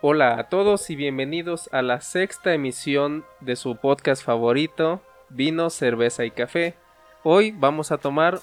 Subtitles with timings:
[0.00, 6.24] Hola a todos y bienvenidos a la sexta emisión de su podcast favorito, Vino, Cerveza
[6.24, 6.76] y Café.
[7.24, 8.38] Hoy vamos a tomar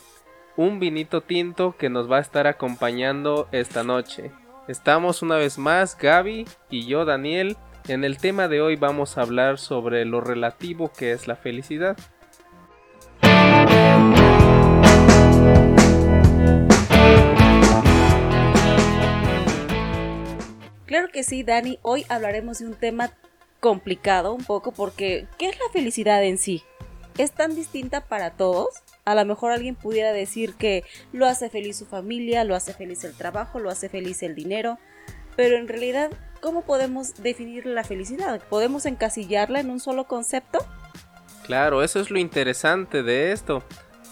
[0.58, 4.34] un vinito tinto que nos va a estar acompañando esta noche.
[4.68, 7.56] Estamos una vez más Gaby y yo Daniel.
[7.88, 11.96] En el tema de hoy vamos a hablar sobre lo relativo que es la felicidad.
[20.96, 21.78] Claro que sí, Dani.
[21.82, 23.12] Hoy hablaremos de un tema
[23.60, 26.64] complicado un poco porque ¿qué es la felicidad en sí?
[27.18, 28.70] ¿Es tan distinta para todos?
[29.04, 33.04] A lo mejor alguien pudiera decir que lo hace feliz su familia, lo hace feliz
[33.04, 34.80] el trabajo, lo hace feliz el dinero,
[35.36, 38.42] pero en realidad, ¿cómo podemos definir la felicidad?
[38.50, 40.60] ¿Podemos encasillarla en un solo concepto?
[41.46, 43.64] Claro, eso es lo interesante de esto,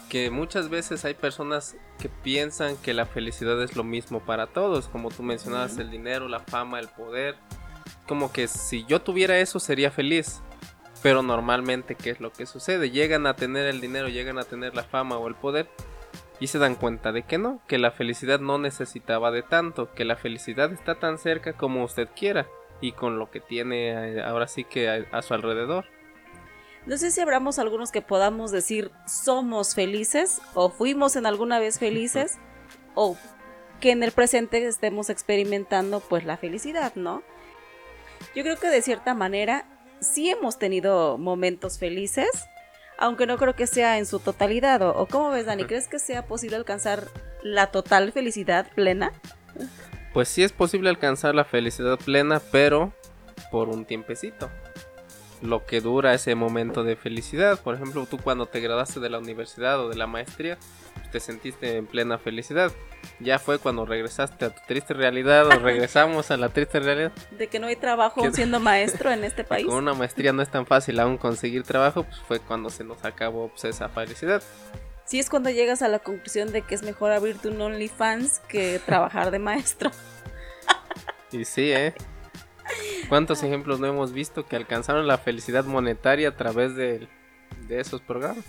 [0.09, 4.89] que muchas veces hay personas que piensan que la felicidad es lo mismo para todos,
[4.89, 7.37] como tú mencionabas, el dinero, la fama, el poder,
[8.09, 10.41] como que si yo tuviera eso sería feliz.
[11.01, 12.91] Pero normalmente, ¿qué es lo que sucede?
[12.91, 15.69] Llegan a tener el dinero, llegan a tener la fama o el poder
[16.41, 20.03] y se dan cuenta de que no, que la felicidad no necesitaba de tanto, que
[20.03, 22.47] la felicidad está tan cerca como usted quiera
[22.81, 25.85] y con lo que tiene eh, ahora sí que a, a su alrededor.
[26.85, 31.79] No sé si habramos algunos que podamos decir somos felices o fuimos en alguna vez
[31.79, 32.37] felices
[32.95, 33.17] o
[33.79, 37.23] que en el presente estemos experimentando pues la felicidad, ¿no?
[38.35, 39.65] Yo creo que de cierta manera
[39.99, 42.29] sí hemos tenido momentos felices,
[42.97, 44.81] aunque no creo que sea en su totalidad.
[44.81, 45.65] ¿O, cómo ves, Dani?
[45.65, 47.07] ¿Crees que sea posible alcanzar
[47.41, 49.11] la total felicidad plena?
[50.13, 52.93] Pues sí es posible alcanzar la felicidad plena, pero
[53.51, 54.49] por un tiempecito.
[55.43, 57.59] Lo que dura ese momento de felicidad.
[57.59, 60.57] Por ejemplo, tú cuando te graduaste de la universidad o de la maestría,
[61.11, 62.71] te sentiste en plena felicidad.
[63.19, 67.11] Ya fue cuando regresaste a tu triste realidad o regresamos a la triste realidad.
[67.37, 69.65] De que no hay trabajo siendo maestro en este país.
[69.65, 73.03] Con una maestría no es tan fácil aún conseguir trabajo, pues fue cuando se nos
[73.03, 74.41] acabó pues, esa felicidad.
[75.03, 78.79] Sí, es cuando llegas a la conclusión de que es mejor abrirte un OnlyFans que
[78.85, 79.91] trabajar de maestro.
[81.33, 81.93] y sí, ¿eh?
[83.09, 87.07] ¿Cuántos ejemplos no hemos visto que alcanzaron la felicidad monetaria a través de,
[87.67, 88.45] de esos programas?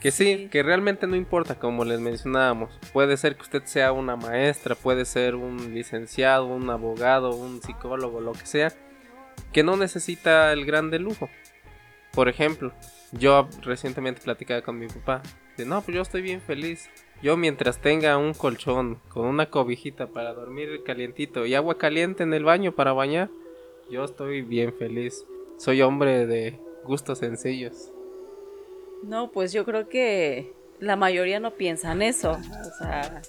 [0.00, 2.78] Que sí, que realmente no importa, como les mencionábamos.
[2.92, 8.20] Puede ser que usted sea una maestra, puede ser un licenciado, un abogado, un psicólogo,
[8.20, 8.72] lo que sea,
[9.52, 11.30] que no necesita el grande lujo.
[12.12, 12.72] Por ejemplo,
[13.12, 15.22] yo recientemente platicaba con mi papá,
[15.56, 16.90] de no, pues yo estoy bien feliz.
[17.22, 22.34] Yo mientras tenga un colchón con una cobijita para dormir calientito y agua caliente en
[22.34, 23.30] el baño para bañar,
[23.90, 25.24] yo estoy bien feliz.
[25.58, 27.90] Soy hombre de gustos sencillos.
[29.02, 32.32] No, pues yo creo que la mayoría no piensan eso.
[32.32, 33.22] O sea,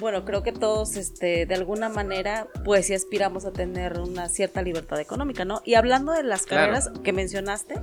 [0.00, 4.62] bueno, creo que todos, este, de alguna manera, pues sí aspiramos a tener una cierta
[4.62, 5.60] libertad económica, ¿no?
[5.64, 7.74] Y hablando de las carreras que mencionaste,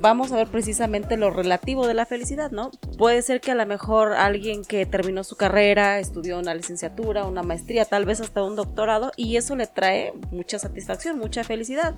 [0.00, 2.70] vamos a ver precisamente lo relativo de la felicidad, ¿no?
[2.98, 7.42] Puede ser que a lo mejor alguien que terminó su carrera, estudió una licenciatura, una
[7.42, 11.94] maestría, tal vez hasta un doctorado, y eso le trae mucha satisfacción, mucha felicidad.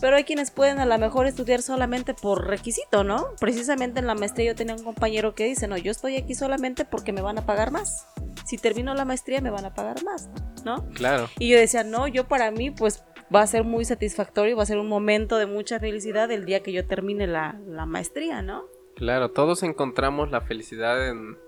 [0.00, 3.28] Pero hay quienes pueden a lo mejor estudiar solamente por requisito, ¿no?
[3.38, 6.84] Precisamente en la maestría yo tenía un compañero que dice, no, yo estoy aquí solamente
[6.84, 8.06] porque me van a pagar más.
[8.46, 10.28] Si termino la maestría me van a pagar más,
[10.64, 10.88] ¿no?
[10.94, 11.28] Claro.
[11.38, 13.02] Y yo decía, no, yo para mí pues
[13.34, 16.62] va a ser muy satisfactorio, va a ser un momento de mucha felicidad el día
[16.62, 18.64] que yo termine la, maestría, ¿no?
[18.96, 21.38] Claro, todos encontramos la felicidad en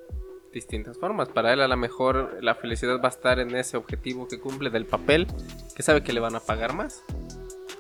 [0.53, 1.28] distintas formas.
[1.28, 4.70] Para él a lo mejor la felicidad va a estar en ese objetivo que cumple
[4.70, 5.26] del papel,
[5.75, 7.04] que sabe que le van a pagar más.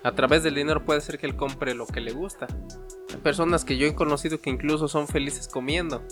[0.02, 2.48] A través del dinero puede ser que él compre lo que le gusta.
[3.10, 6.02] Hay personas que yo he conocido que incluso son felices comiendo.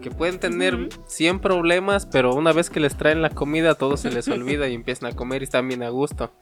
[0.00, 4.10] Que pueden tener 100 problemas, pero una vez que les traen la comida todo se
[4.10, 6.32] les olvida y empiezan a comer y están bien a gusto.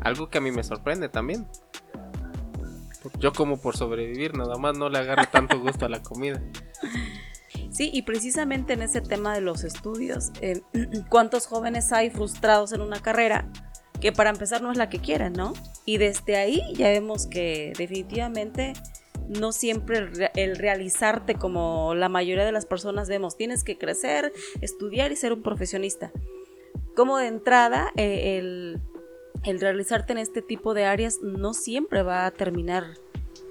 [0.00, 1.46] Algo que a mí me sorprende también.
[3.18, 6.42] Yo como por sobrevivir, nada más no le agarro tanto gusto a la comida.
[7.70, 10.60] Sí, y precisamente en ese tema de los estudios, eh,
[11.08, 13.50] ¿cuántos jóvenes hay frustrados en una carrera
[14.00, 15.52] que para empezar no es la que quieren, ¿no?
[15.84, 18.74] Y desde ahí ya vemos que definitivamente
[19.28, 25.12] no siempre el realizarte como la mayoría de las personas vemos, tienes que crecer, estudiar
[25.12, 26.12] y ser un profesionista.
[26.96, 28.80] Como de entrada, eh, el
[29.44, 32.84] el realizarte en este tipo de áreas no siempre va a terminar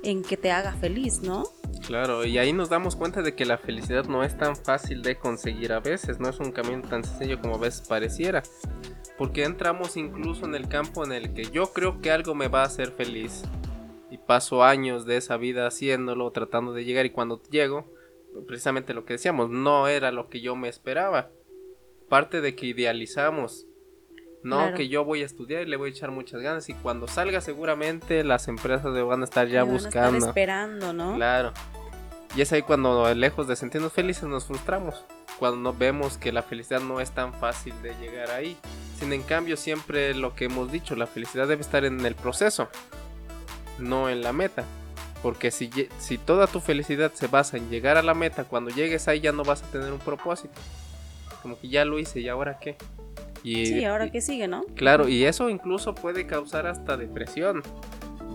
[0.03, 1.43] en que te haga feliz, ¿no?
[1.85, 5.17] Claro, y ahí nos damos cuenta de que la felicidad no es tan fácil de
[5.17, 8.43] conseguir a veces, no es un camino tan sencillo como a veces pareciera,
[9.17, 12.61] porque entramos incluso en el campo en el que yo creo que algo me va
[12.61, 13.43] a hacer feliz
[14.09, 17.85] y paso años de esa vida haciéndolo, tratando de llegar y cuando llego,
[18.47, 21.31] precisamente lo que decíamos, no era lo que yo me esperaba.
[22.09, 23.65] Parte de que idealizamos
[24.43, 24.77] No, Claro.
[24.77, 27.41] que yo voy a estudiar y le voy a echar muchas ganas y cuando salga
[27.41, 30.27] seguramente las empresas le van a estar ya van a estar buscando.
[30.27, 31.15] esperando, ¿no?
[31.15, 31.53] Claro.
[32.35, 35.03] Y es ahí cuando lejos de sentirnos felices nos frustramos.
[35.39, 38.57] Cuando vemos que la felicidad no es tan fácil de llegar ahí.
[38.99, 42.69] Sin en cambio siempre lo que hemos dicho, la felicidad debe estar en el proceso,
[43.79, 44.65] no en la meta.
[45.23, 45.69] Porque si,
[45.99, 49.31] si toda tu felicidad se basa en llegar a la meta, cuando llegues ahí ya
[49.31, 50.53] no vas a tener un propósito.
[51.41, 52.77] Como que ya lo hice y ahora qué.
[53.47, 54.63] Y, Sí, ahora que sigue, ¿no?
[54.75, 57.63] Claro, y eso incluso puede causar hasta depresión.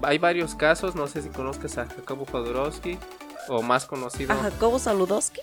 [0.03, 2.99] Hay varios casos, no sé si conozcas a Jacobo Jodorowsky
[3.49, 5.41] o más conocido A Jacobo Saludowski.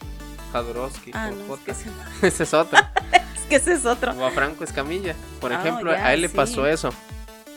[0.51, 1.11] Jodorowsky.
[1.13, 1.89] Ah, no, es que, J.
[2.27, 2.79] ese, es otro.
[3.35, 4.11] es que ese es otro.
[4.13, 5.15] O a Franco Escamilla.
[5.39, 6.35] Por Ah, ejemplo, ya, a él le sí.
[6.35, 6.89] pasó eso.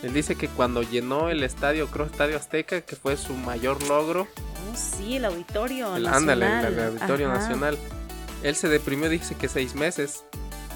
[0.03, 4.27] Él dice que cuando llenó el estadio, creo Estadio Azteca, que fue su mayor logro,
[4.73, 6.43] Oh, sí, el auditorio el, nacional.
[6.43, 7.39] ándale, el, el Auditorio Ajá.
[7.39, 7.79] Nacional,
[8.43, 10.25] él se deprimió, dice que seis meses.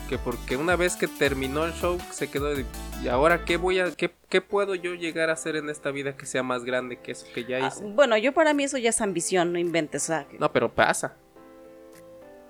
[0.08, 2.64] Que porque una vez que terminó el show, se quedó de,
[3.03, 6.17] ¿y ahora qué voy a, qué, qué puedo yo llegar a hacer en esta vida
[6.17, 7.82] que sea más grande que eso que ya Ah, hice?
[7.85, 10.05] bueno, yo para mí eso ya es ambición, no inventes.
[10.05, 11.17] O sea, que- No, pero pasa.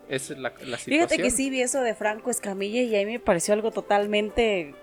[0.09, 0.85] Esa es la, la situación.
[1.09, 4.75] Fíjate que sí vi eso de Franco Escamilla y ahí me pareció algo totalmente...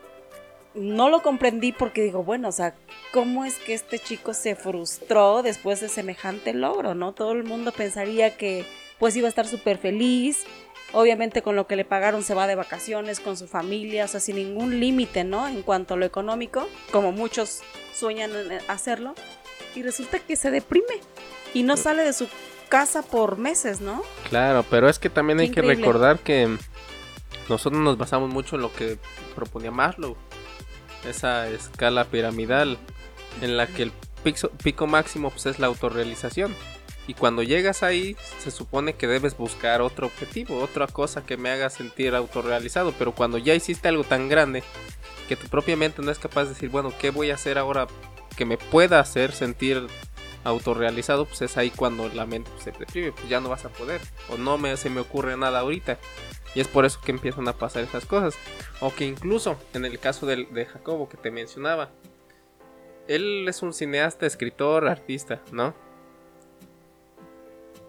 [0.74, 2.74] No lo comprendí porque digo, bueno, o sea,
[3.12, 7.14] ¿cómo es que este chico se frustró después de semejante logro, no?
[7.14, 8.66] Todo el mundo pensaría que
[8.98, 10.46] pues iba a estar súper feliz,
[10.94, 14.20] obviamente con lo que le pagaron se va de vacaciones con su familia, o sea,
[14.20, 15.48] sin ningún límite, ¿no?
[15.48, 17.62] En cuanto a lo económico, como muchos
[17.94, 19.16] sueñan en hacerlo,
[19.76, 21.02] y resulta que se deprime
[21.54, 22.28] y no sale de su
[22.70, 24.04] casa por meses, ¿no?
[24.30, 26.58] Claro, pero es que también Qué hay que recordar que
[27.50, 28.98] nosotros nos basamos mucho en lo que
[29.36, 30.16] proponía Maslow.
[31.08, 32.78] Esa escala piramidal
[33.42, 33.92] en la que el
[34.24, 36.56] pico, pico máximo pues, es la autorrealización.
[37.08, 41.50] Y cuando llegas ahí, se supone que debes buscar otro objetivo, otra cosa que me
[41.50, 42.94] haga sentir autorrealizado.
[42.98, 44.64] Pero cuando ya hiciste algo tan grande
[45.28, 47.88] que tu propia mente no es capaz de decir, bueno, ¿qué voy a hacer ahora
[48.38, 49.86] que me pueda hacer sentir
[50.46, 51.26] autorrealizado?
[51.26, 54.00] Pues es ahí cuando la mente pues, se deprime, pues ya no vas a poder.
[54.30, 56.00] O no me, se me ocurre nada ahorita.
[56.56, 58.36] Y es por eso que empiezan a pasar esas cosas.
[58.80, 61.90] O que incluso, en el caso del- de Jacobo que te mencionaba,
[63.10, 65.74] él es un cineasta, escritor, artista, ¿no?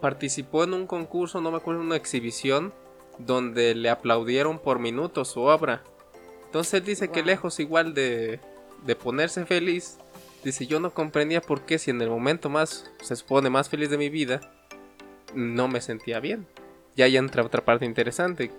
[0.05, 2.75] Participó en un concurso, no me acuerdo, en una exhibición,
[3.17, 5.83] donde le aplaudieron por minutos su obra.
[6.45, 8.39] Entonces él dice que lejos igual de,
[8.85, 9.97] de ponerse feliz,
[10.45, 13.89] dice yo no comprendía por qué si en el momento más, se supone, más feliz
[13.89, 14.43] de mi vida,
[15.35, 16.47] no me sentía bien.
[16.97, 18.51] Y ahí entra otra parte interesante,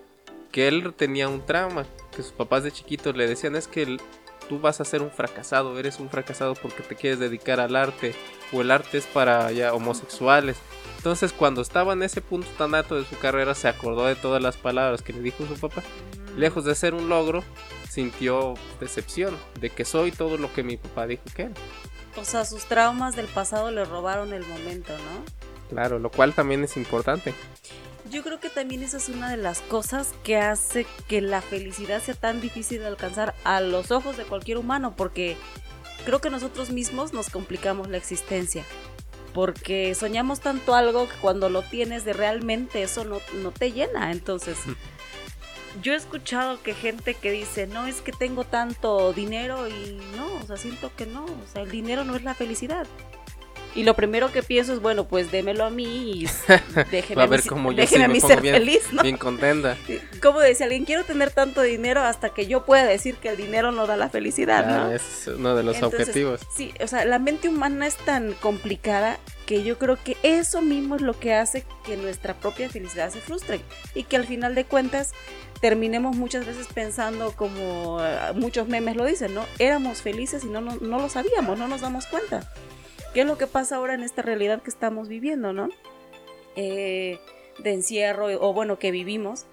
[0.50, 4.00] que él tenía un trauma, que sus papás de chiquitos le decían es que el-
[4.48, 8.14] tú vas a ser un fracasado, eres un fracasado porque te quieres dedicar al arte,
[8.52, 10.56] o el arte es para ya homosexuales.
[10.96, 14.42] Entonces cuando estaba en ese punto tan alto de su carrera se acordó de todas
[14.42, 15.82] las palabras que le dijo su papá.
[16.36, 17.42] Lejos de ser un logro,
[17.88, 21.54] sintió decepción de que soy todo lo que mi papá dijo que era.
[22.16, 25.24] O sea, sus traumas del pasado le robaron el momento, ¿no?
[25.68, 27.34] Claro, lo cual también es importante.
[28.10, 32.00] Yo creo que también esa es una de las cosas que hace que la felicidad
[32.00, 35.36] sea tan difícil de alcanzar a los ojos de cualquier humano, porque
[36.04, 38.64] creo que nosotros mismos nos complicamos la existencia.
[39.34, 44.12] Porque soñamos tanto algo que cuando lo tienes de realmente eso no, no te llena.
[44.12, 44.56] Entonces,
[45.82, 50.26] yo he escuchado que gente que dice, no es que tengo tanto dinero y no,
[50.42, 52.86] o sea, siento que no, o sea, el dinero no es la felicidad.
[53.76, 55.84] Y lo primero que pienso es, bueno, pues démelo a mí
[56.22, 56.26] y
[56.90, 57.42] déjeme a a mí, ver
[57.76, 59.02] déjeme sí a mí ser bien- feliz, ¿no?
[59.02, 59.76] Bien contenta.
[60.22, 63.72] Como decía alguien, quiero tener tanto dinero hasta que yo pueda decir que el dinero
[63.72, 64.90] no da la felicidad, ¿no?
[64.92, 66.40] ese es uno de los Entonces, objetivos.
[66.56, 70.96] Sí, o sea, la mente humana es tan complicada que yo creo que eso mismo
[70.96, 73.60] es lo que hace que nuestra propia felicidad se frustre
[73.94, 75.12] y que al final de cuentas
[75.60, 79.44] terminemos muchas veces pensando como eh, muchos memes lo dicen, ¿no?
[79.58, 82.50] Éramos felices y no, no, no lo sabíamos, no nos damos cuenta.
[83.16, 85.70] ¿Qué es lo que pasa ahora en esta realidad que estamos viviendo, ¿no?
[86.54, 87.18] Eh,
[87.60, 89.46] de encierro o bueno, que vivimos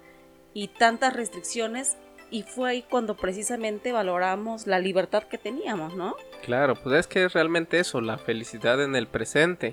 [0.52, 1.96] y tantas restricciones
[2.30, 6.14] y fue ahí cuando precisamente valoramos la libertad que teníamos, ¿no?
[6.44, 9.72] Claro, pues es que es realmente eso, la felicidad en el presente,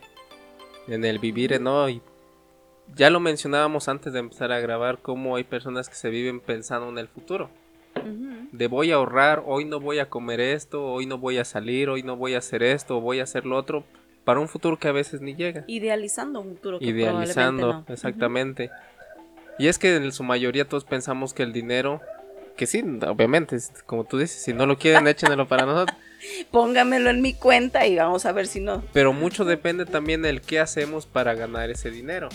[0.87, 2.01] en el vivir en hoy.
[2.95, 6.87] Ya lo mencionábamos antes de empezar a grabar, cómo hay personas que se viven pensando
[6.87, 7.49] en el futuro.
[8.51, 11.89] De voy a ahorrar, hoy no voy a comer esto, hoy no voy a salir,
[11.89, 13.85] hoy no voy a hacer esto, voy a hacer lo otro,
[14.25, 15.63] para un futuro que a veces ni llega.
[15.67, 17.93] Idealizando un futuro que Idealizando, probablemente no.
[17.93, 18.71] exactamente.
[19.57, 22.01] Y es que en su mayoría todos pensamos que el dinero,
[22.57, 25.97] que sí, obviamente, como tú dices, si no lo quieren, échenelo para nosotros.
[26.51, 28.83] Póngamelo en mi cuenta y vamos a ver si no.
[28.93, 32.29] Pero mucho depende también del qué hacemos para ganar ese dinero.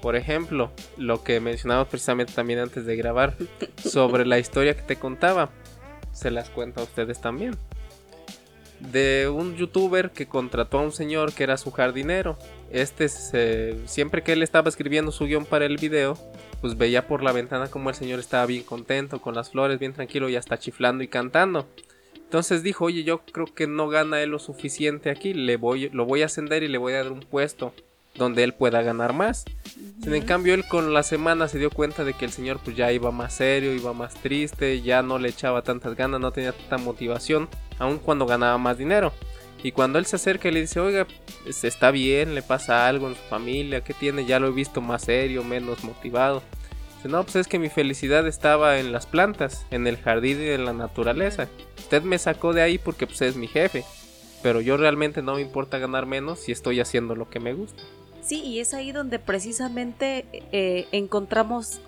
[0.00, 3.36] Por ejemplo, lo que mencionamos precisamente también antes de grabar,
[3.84, 5.50] sobre la historia que te contaba.
[6.12, 7.56] se las cuento a ustedes también.
[8.80, 12.38] De un youtuber que contrató a un señor que era su jardinero.
[12.70, 13.08] Este
[13.86, 16.16] siempre que él estaba escribiendo su guion para el video,
[16.60, 19.94] pues veía por la ventana como el señor estaba bien contento, con las flores, bien
[19.94, 21.66] tranquilo y hasta chiflando y cantando.
[22.28, 26.04] Entonces dijo, oye, yo creo que no gana él lo suficiente aquí, le voy, lo
[26.04, 27.72] voy a ascender y le voy a dar un puesto
[28.16, 29.46] donde él pueda ganar más.
[30.04, 32.90] En cambio, él con la semana se dio cuenta de que el señor pues ya
[32.92, 36.78] iba más serio, iba más triste, ya no le echaba tantas ganas, no tenía tanta
[36.78, 39.12] motivación, aun cuando ganaba más dinero.
[39.62, 41.06] Y cuando él se acerca y le dice, oiga,
[41.42, 44.24] pues, está bien, le pasa algo en su familia, ¿qué tiene?
[44.24, 46.42] Ya lo he visto más serio, menos motivado.
[46.96, 50.48] Dice, no, pues es que mi felicidad estaba en las plantas, en el jardín y
[50.48, 51.48] en la naturaleza.
[51.76, 53.84] Usted me sacó de ahí porque pues es mi jefe.
[54.42, 57.82] Pero yo realmente no me importa ganar menos si estoy haciendo lo que me gusta.
[58.22, 61.80] Sí, y es ahí donde precisamente eh, encontramos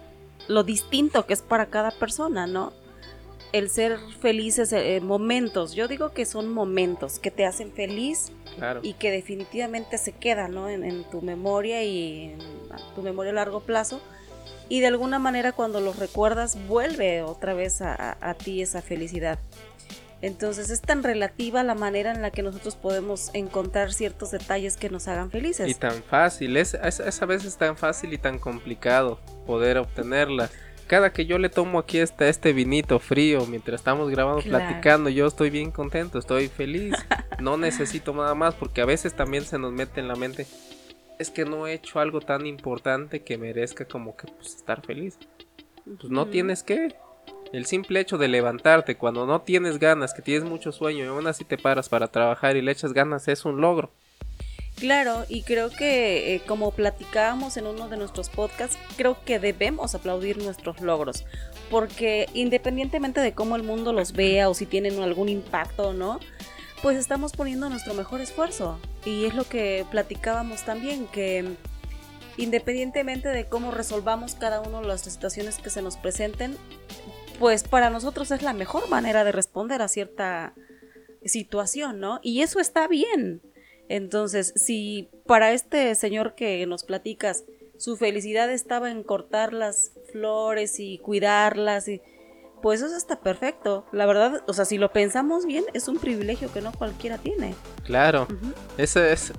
[0.49, 2.73] lo distinto que es para cada persona, ¿no?
[3.53, 8.31] El ser felices eh, momentos, yo digo que son momentos que te hacen feliz
[8.83, 10.69] y que definitivamente se quedan, ¿no?
[10.69, 12.39] En, tu memoria y en
[12.95, 14.01] tu memoria a largo plazo.
[14.69, 19.41] Y de alguna manera cuando los recuerdas vuelve otra vez a ti esa felicidad.
[20.23, 24.91] Entonces es tan relativa la manera en la que nosotros podemos encontrar ciertos detalles que
[24.91, 25.69] nos hagan felices.
[25.69, 30.51] Y tan fácil, es, a veces tan fácil y tan complicado poder obtenerla.
[30.87, 35.27] Cada que yo le tomo aquí este, este vinito frío mientras estamos grabando, platicando, yo
[35.27, 36.95] estoy bien contento, estoy feliz.
[37.39, 40.47] no necesito nada más porque a veces también se nos mete en la mente,
[41.19, 45.19] es que no he hecho algo tan importante que merezca como que pues, estar feliz.
[45.85, 46.95] Pues no tienes que,
[47.53, 51.27] el simple hecho de levantarte cuando no tienes ganas, que tienes mucho sueño y aún
[51.27, 53.91] así te paras para trabajar y le echas ganas es un logro.
[54.77, 59.95] Claro, y creo que eh, como platicábamos en uno de nuestros podcasts, creo que debemos
[59.95, 61.27] aplaudir nuestros logros,
[61.71, 66.19] porque independientemente de cómo el mundo los vea o si tienen algún impacto o no,
[66.83, 68.79] pues estamos poniendo nuestro mejor esfuerzo.
[69.05, 71.45] Y es lo que platicábamos también, que
[72.39, 76.57] independientemente de cómo resolvamos cada uno de las situaciones que se nos presenten,
[77.41, 80.53] pues para nosotros es la mejor manera de responder a cierta
[81.25, 82.21] situación, ¿no?
[82.23, 83.41] Y eso está bien.
[83.89, 87.45] Entonces, si para este señor que nos platicas,
[87.79, 92.03] su felicidad estaba en cortar las flores y cuidarlas y
[92.61, 93.87] pues eso está perfecto.
[93.91, 97.55] La verdad, o sea, si lo pensamos bien, es un privilegio que no cualquiera tiene.
[97.85, 98.29] Claro.
[98.77, 99.33] Ese es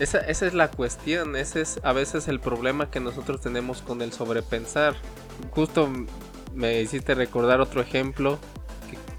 [0.00, 4.02] esa, esa, es la cuestión, ese es a veces el problema que nosotros tenemos con
[4.02, 4.96] el sobrepensar.
[5.52, 5.88] Justo
[6.54, 8.38] me hiciste recordar otro ejemplo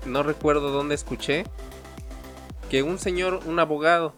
[0.06, 1.46] no recuerdo dónde escuché
[2.70, 4.14] que un señor, un abogado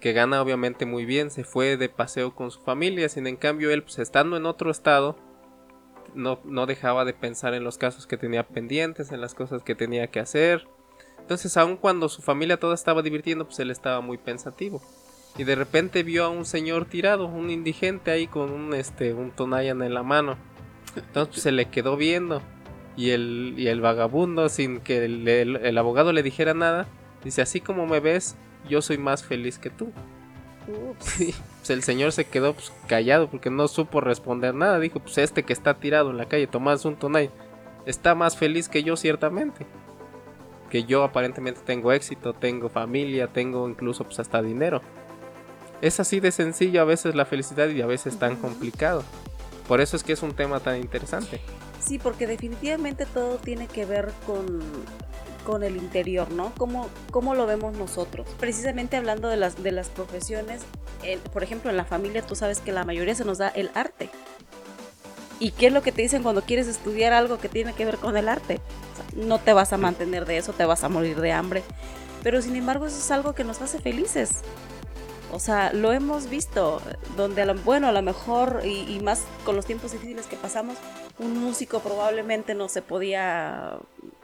[0.00, 3.70] que gana obviamente muy bien, se fue de paseo con su familia, sin en cambio
[3.70, 5.16] él pues estando en otro estado
[6.14, 9.74] no, no dejaba de pensar en los casos que tenía pendientes, en las cosas que
[9.74, 10.68] tenía que hacer.
[11.18, 14.82] Entonces, aun cuando su familia toda estaba divirtiendo, pues él estaba muy pensativo.
[15.36, 19.32] Y de repente vio a un señor tirado, un indigente ahí con un este un
[19.32, 20.36] tonayan en la mano.
[20.96, 22.42] Entonces pues, se le quedó viendo.
[22.96, 26.86] Y el, y el vagabundo, sin que el, abogado le dijera nada,
[27.24, 28.36] dice, así como me ves,
[28.68, 29.90] yo soy más feliz que tú.
[30.66, 34.78] pues el señor se quedó pues, callado porque no supo responder nada.
[34.78, 37.30] Dijo, pues este que está tirado en la calle, Tomás un tonay,
[37.84, 39.66] está más feliz que yo ciertamente.
[40.70, 44.82] Que yo aparentemente tengo éxito, tengo familia, tengo incluso pues hasta dinero.
[45.82, 49.02] Es así de sencillo a veces la felicidad y a veces tan complicado.
[49.68, 51.40] Por eso es que es un tema tan interesante.
[51.80, 54.60] Sí, porque definitivamente todo tiene que ver con,
[55.44, 56.52] con el interior, ¿no?
[56.56, 58.26] ¿Cómo, ¿Cómo, lo vemos nosotros?
[58.38, 60.62] Precisamente hablando de las, de las profesiones,
[61.32, 64.10] por ejemplo, en la familia tú sabes que la mayoría se nos da el arte.
[65.40, 67.96] ¿Y qué es lo que te dicen cuando quieres estudiar algo que tiene que ver
[67.96, 68.60] con el arte?
[69.16, 71.62] no te vas a mantener de eso, te vas a morir de hambre.
[72.22, 74.42] Pero sin embargo eso es algo que nos hace felices.
[75.32, 76.80] O sea, lo hemos visto,
[77.16, 80.76] donde a lo, bueno, a lo mejor, y, más con los tiempos difíciles que pasamos,
[81.18, 83.78] un músico probablemente no se podía,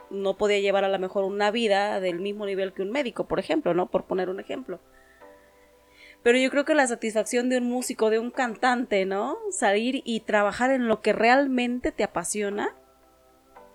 [0.09, 3.39] no podía llevar a lo mejor una vida del mismo nivel que un médico, por
[3.39, 3.87] ejemplo, ¿no?
[3.87, 4.79] Por poner un ejemplo.
[6.23, 9.37] Pero yo creo que la satisfacción de un músico, de un cantante, ¿no?
[9.49, 12.75] Salir y trabajar en lo que realmente te apasiona,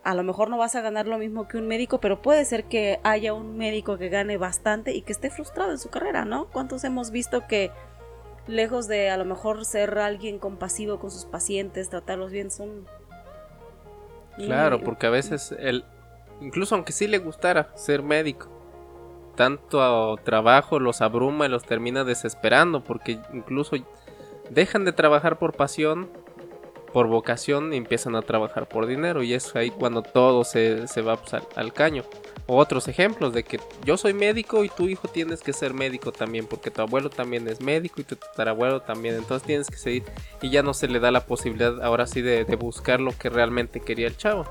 [0.06, 2.66] a lo mejor no vas a ganar lo mismo que un médico, pero puede ser
[2.66, 6.44] que haya un médico que gane bastante y que esté frustrado en su carrera, ¿no?
[6.44, 7.72] ¿Cuántos hemos visto que
[8.46, 12.86] lejos de a lo mejor ser alguien compasivo con sus pacientes, tratarlos bien, son...
[14.36, 15.84] Claro, porque a veces el,
[16.40, 18.46] incluso aunque sí le gustara ser médico,
[19.34, 23.74] tanto trabajo los abruma y los termina desesperando, porque incluso
[24.50, 26.08] dejan de trabajar por pasión
[26.96, 31.16] por vocación empiezan a trabajar por dinero y es ahí cuando todo se, se va
[31.16, 32.04] pues, al, al caño.
[32.46, 36.10] O otros ejemplos de que yo soy médico y tu hijo tienes que ser médico
[36.10, 40.04] también porque tu abuelo también es médico y tu tatarabuelo también, entonces tienes que seguir
[40.40, 43.28] y ya no se le da la posibilidad ahora sí de, de buscar lo que
[43.28, 44.46] realmente quería el chavo.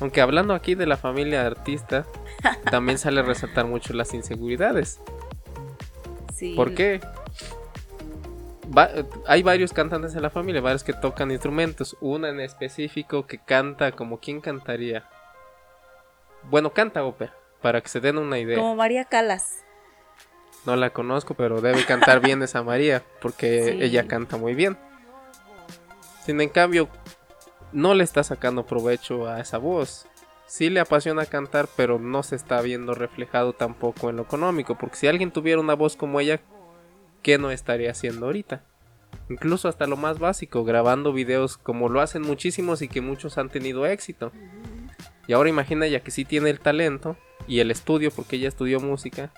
[0.00, 2.04] Aunque hablando aquí de la familia artista,
[2.68, 4.98] también sale a resaltar mucho las inseguridades.
[6.34, 6.54] Sí.
[6.56, 7.00] ¿Por qué?
[8.76, 8.90] Va-
[9.26, 11.96] hay varios cantantes en la familia, varios que tocan instrumentos.
[12.00, 15.08] Una en específico que canta como quién cantaría.
[16.44, 18.56] Bueno, canta ópera, para que se den una idea.
[18.58, 19.62] Como María Calas.
[20.64, 23.78] No la conozco, pero debe cantar bien esa María, porque Sí.
[23.84, 24.76] ella canta muy bien.
[26.24, 26.88] Sin en cambio,
[27.72, 30.06] no le está sacando provecho a esa voz.
[30.46, 34.96] Sí le apasiona cantar, pero no se está viendo reflejado tampoco en lo económico, porque
[34.96, 36.40] si alguien tuviera una voz como ella,
[37.26, 38.62] ¿qué no estaría haciendo ahorita?
[39.28, 43.48] Incluso hasta lo más básico, grabando videos como lo hacen muchísimos y que muchos han
[43.48, 44.30] tenido éxito.
[45.26, 47.16] Y ahora imagina ella que sí tiene el talento
[47.48, 49.32] y el estudio, porque ella estudió música,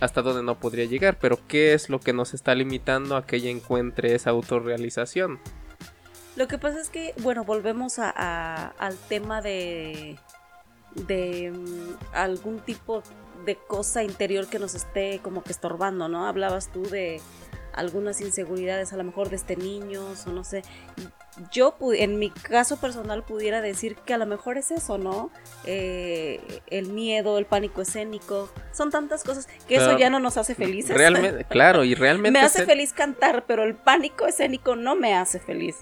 [0.00, 1.18] hasta donde no podría llegar.
[1.20, 5.40] Pero ¿qué es lo que nos está limitando a que ella encuentre esa autorrealización?
[6.36, 10.16] Lo que pasa es que, bueno, volvemos a- al tema de,
[11.06, 13.02] de mm, algún tipo
[13.44, 16.26] de cosa interior que nos esté como que estorbando, ¿no?
[16.26, 17.20] Hablabas tú de
[17.72, 20.62] algunas inseguridades, a lo mejor de este niño, o no sé.
[21.50, 25.32] Yo, en mi caso personal, pudiera decir que a lo mejor es eso, ¿no?
[25.64, 30.54] Eh, el miedo, el pánico escénico, son tantas cosas que eso ya no nos hace
[30.54, 30.96] felices.
[30.96, 32.38] Realmente, claro, y realmente...
[32.38, 35.78] me hace feliz cantar, pero el pánico escénico no me hace feliz.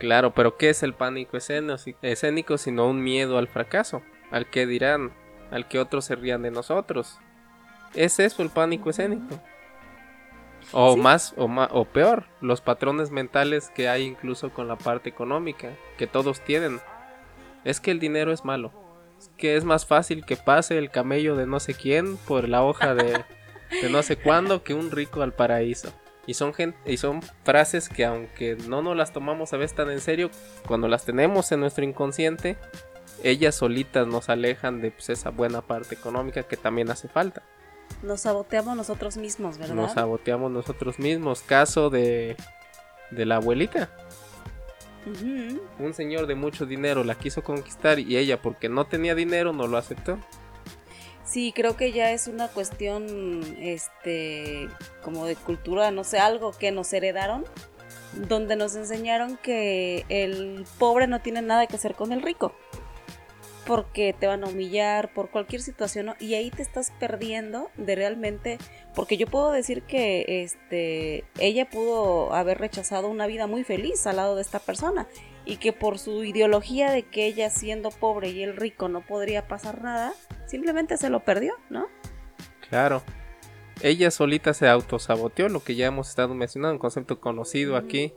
[0.00, 4.02] Claro, pero ¿qué es el pánico esceno- escénico sino un miedo al fracaso?
[4.32, 5.12] Al que dirán,
[5.52, 7.18] al que otros se rían de nosotros.
[7.94, 9.38] ¿Es eso el pánico escénico?
[10.72, 11.00] O Sí.
[11.00, 15.70] más, o ma- o peor, los patrones mentales que hay incluso con la parte económica,
[15.98, 16.80] que todos tienen.
[17.64, 18.72] Es que el dinero es malo.
[19.18, 22.62] Es que es más fácil que pase el camello de no sé quién por la
[22.64, 23.24] hoja de,
[23.82, 25.92] de no sé cuándo que un rico al paraíso.
[26.26, 29.90] Y son, gen- y son frases que aunque no nos las tomamos a veces tan
[29.90, 30.30] en serio,
[30.68, 32.56] cuando las tenemos en nuestro inconsciente,
[33.22, 37.42] ellas solitas nos alejan de pues, esa buena parte económica que también hace falta.
[38.02, 39.74] Nos saboteamos nosotros mismos, ¿verdad?
[39.74, 41.42] Nos saboteamos nosotros mismos.
[41.42, 42.36] Caso de,
[43.10, 43.90] de la abuelita.
[45.78, 49.66] Un señor de mucho dinero la quiso conquistar y ella porque no tenía dinero no
[49.66, 50.18] lo aceptó.
[51.24, 54.68] Sí, creo que ya es una cuestión, este,
[55.02, 57.44] como de cultura, no sé, algo que nos heredaron,
[58.28, 62.54] donde nos enseñaron que el pobre no tiene nada que hacer con el rico,
[63.66, 66.16] porque te van a humillar por cualquier situación, ¿no?
[66.18, 68.58] Y ahí te estás perdiendo de realmente,
[68.94, 74.16] porque yo puedo decir que, este, ella pudo haber rechazado una vida muy feliz al
[74.16, 75.06] lado de esta persona
[75.44, 79.48] y que por su ideología de que ella siendo pobre y el rico no podría
[79.48, 80.14] pasar nada,
[80.46, 81.88] simplemente se lo perdió, ¿no?
[82.68, 83.02] Claro.
[83.80, 88.12] Ella solita se autosaboteó, lo que ya hemos estado mencionando, un concepto conocido aquí.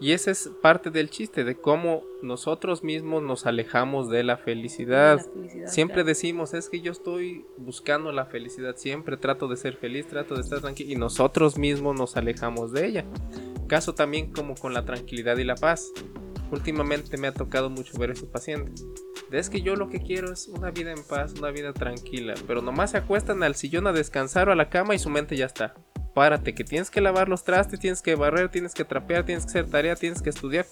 [0.00, 5.18] Y ese es parte del chiste, de cómo nosotros mismos nos alejamos de la felicidad.
[5.18, 6.08] La felicidad, Siempre claro.
[6.08, 10.40] decimos, es que yo estoy buscando la felicidad, siempre trato de ser feliz, trato de
[10.40, 13.04] estar tranquilo y nosotros mismos nos alejamos de ella.
[13.68, 15.92] Caso también como con la tranquilidad y la paz.
[16.50, 18.84] Últimamente me ha tocado mucho ver a esos pacientes.
[19.30, 22.34] De Es que yo lo que quiero es una vida en paz, una vida tranquila,
[22.46, 25.36] pero nomás se acuestan al sillón a descansar o a la cama y su mente
[25.36, 25.74] ya está.
[26.14, 29.50] Párate, que tienes que lavar los trastes, tienes que barrer, tienes que trapear, tienes que
[29.50, 30.66] hacer tarea, tienes que estudiar.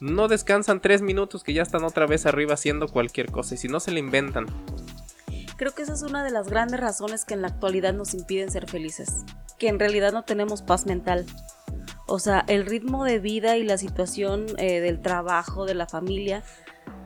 [0.00, 3.68] No descansan tres minutos que ya están otra vez arriba haciendo cualquier cosa y si
[3.68, 4.46] no se le inventan.
[5.56, 8.50] Creo que esa es una de las grandes razones que en la actualidad nos impiden
[8.50, 9.24] ser felices,
[9.58, 11.24] que en realidad no tenemos paz mental.
[12.08, 16.42] O sea, el ritmo de vida y la situación eh, del trabajo, de la familia,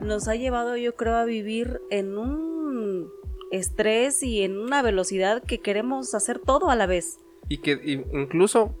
[0.01, 3.11] nos ha llevado yo creo a vivir en un
[3.51, 7.19] estrés y en una velocidad que queremos hacer todo a la vez.
[7.49, 7.79] Y que
[8.13, 8.75] incluso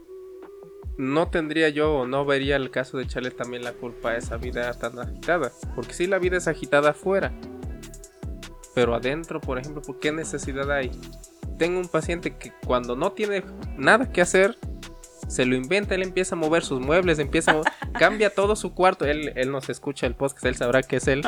[0.97, 4.37] no tendría yo o no vería el caso de echarle también la culpa a esa
[4.37, 5.51] vida tan agitada.
[5.75, 7.31] Porque sí, la vida es agitada afuera.
[8.75, 10.91] Pero adentro, por ejemplo, ¿por qué necesidad hay?
[11.57, 13.43] Tengo un paciente que cuando no tiene
[13.77, 14.57] nada que hacer,
[15.27, 17.63] se lo inventa, él empieza a mover sus muebles, empieza a mo-
[17.99, 19.05] cambia todo su cuarto.
[19.05, 21.23] Él, él nos escucha el podcast, él sabrá que es él.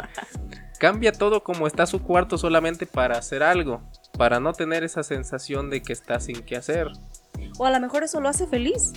[0.79, 3.81] Cambia todo como está su cuarto solamente para hacer algo,
[4.17, 6.87] para no tener esa sensación de que está sin qué hacer.
[7.57, 8.93] O a lo mejor eso lo hace feliz.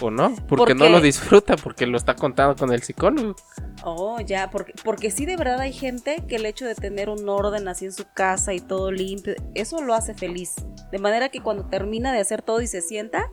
[0.00, 0.34] ¿O no?
[0.48, 3.36] Porque ¿Por no lo disfruta, porque lo está contando con el psicólogo.
[3.84, 7.28] Oh, ya, porque, porque sí de verdad hay gente que el hecho de tener un
[7.28, 10.54] orden así en su casa y todo limpio, eso lo hace feliz.
[10.90, 13.30] De manera que cuando termina de hacer todo y se sienta,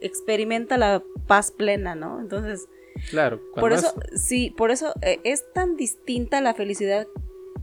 [0.00, 2.20] experimenta la paz plena, ¿no?
[2.20, 2.66] Entonces,
[3.08, 3.40] Claro.
[3.54, 7.06] Por eso, sí, por eso eh, es tan distinta la felicidad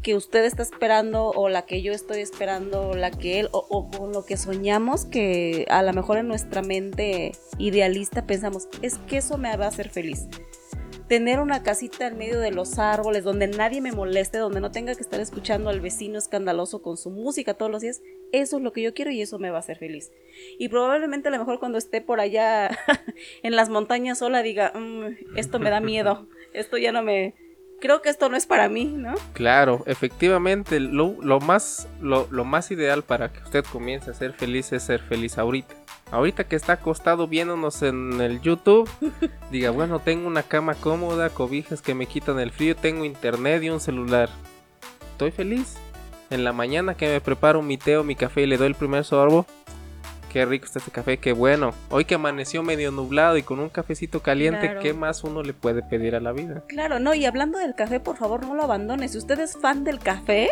[0.02, 3.90] que usted está esperando o la que yo estoy esperando o la que él o,
[3.90, 9.18] con lo que soñamos que a lo mejor en nuestra mente idealista pensamos es que
[9.18, 10.28] eso me va a hacer feliz
[11.08, 14.94] tener una casita en medio de los árboles donde nadie me moleste, donde no tenga
[14.94, 18.74] que estar escuchando al vecino escandaloso con su música todos los días, eso es lo
[18.74, 20.12] que yo quiero y eso me va a hacer feliz.
[20.60, 22.78] Y probablemente a lo mejor cuando esté por allá
[23.44, 27.36] en las montañas sola diga, mm, esto me da miedo, esto ya no me...
[27.80, 29.14] Creo que esto no es para mí, ¿no?
[29.34, 34.74] Claro, efectivamente, lo, más, lo, lo más ideal para que usted comience a ser feliz
[34.74, 35.76] es ser feliz ahorita
[36.12, 38.90] ahorita que está acostado viéndonos en el YouTube,
[39.52, 43.70] diga, bueno, tengo una cama cómoda, cobijas que me quitan el frío, tengo internet y
[43.70, 44.30] un celular.
[45.12, 45.78] Estoy feliz.
[46.30, 48.76] En la mañana que me preparo mi té o mi café y le doy el
[48.76, 49.46] primer sorbo,
[50.32, 51.74] qué rico está este café, qué bueno.
[51.90, 55.82] Hoy que amaneció medio nublado y con un cafecito caliente, ¿qué más uno le puede
[55.82, 56.64] pedir a la vida?
[56.68, 59.08] Claro, no, y hablando del café, por favor, no lo abandone.
[59.08, 60.52] Si usted es fan del café,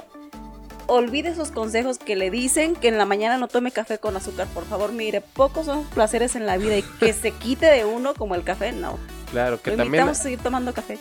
[0.87, 4.47] olvide esos consejos que le dicen que en la mañana no tome café con azúcar,
[4.53, 8.13] por favor, mire, pocos son placeres en la vida y que se quite de uno
[8.13, 8.97] como el café, no.
[9.31, 10.07] Claro, que Lo también.
[10.07, 10.97] a seguir tomando café.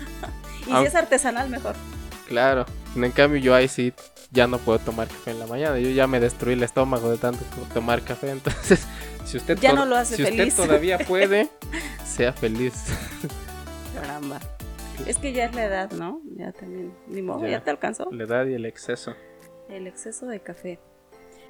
[0.66, 1.74] y si es artesanal, mejor.
[2.28, 3.92] Claro, en cambio yo ahí sí
[4.30, 7.18] ya no puedo tomar café en la mañana, yo ya me destruí el estómago de
[7.18, 8.86] tanto tomar café, entonces
[9.24, 11.48] si usted ya no lo hace si usted todavía puede,
[12.04, 12.86] sea feliz.
[13.94, 14.40] Caramba.
[15.06, 16.20] Es que ya es la edad, ¿no?
[16.36, 16.92] Ya también.
[17.08, 18.08] Ni modo, ya, te alcanzó.
[18.12, 19.14] La edad y el exceso.
[19.68, 20.78] El exceso de café.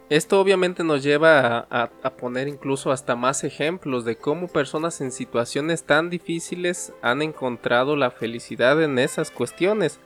[0.09, 5.85] Esto obviamente nos lleva a, poner incluso hasta más ejemplos de cómo personas en situaciones
[5.85, 10.00] tan difíciles han encontrado la felicidad en esas cuestiones.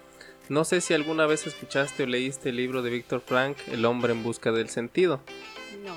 [0.49, 4.13] No sé si alguna vez escuchaste o leíste el libro de Víctor Frank, El hombre
[4.13, 5.21] en busca del sentido.
[5.85, 5.95] No